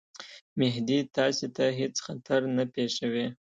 مهدي 0.59 0.99
تاسي 1.15 1.47
ته 1.55 1.65
هیڅ 1.79 1.95
خطر 2.05 2.41
نه 2.55 2.63
پېښوي. 2.75 3.27